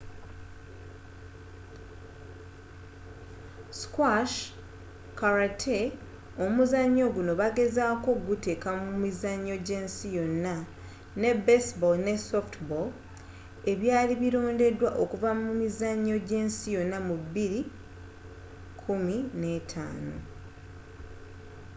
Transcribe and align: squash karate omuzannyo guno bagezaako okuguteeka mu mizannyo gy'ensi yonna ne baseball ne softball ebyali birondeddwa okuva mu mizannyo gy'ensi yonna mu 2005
squash 3.81 4.35
karate 5.19 5.79
omuzannyo 6.43 7.05
guno 7.15 7.31
bagezaako 7.41 8.07
okuguteeka 8.13 8.69
mu 8.83 8.91
mizannyo 9.03 9.55
gy'ensi 9.67 10.07
yonna 10.17 10.55
ne 11.19 11.29
baseball 11.45 11.97
ne 12.05 12.13
softball 12.29 12.89
ebyali 13.71 14.13
birondeddwa 14.21 14.89
okuva 15.03 15.29
mu 15.41 15.51
mizannyo 15.61 16.15
gy'ensi 16.27 16.67
yonna 16.75 16.97
mu 17.07 17.15
2005 18.87 20.11